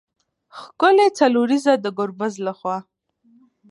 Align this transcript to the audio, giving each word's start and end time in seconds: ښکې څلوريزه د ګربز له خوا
ښکې 0.57 1.07
څلوريزه 1.19 1.73
د 1.77 1.85
ګربز 1.97 2.33
له 2.45 2.53
خوا 2.59 2.77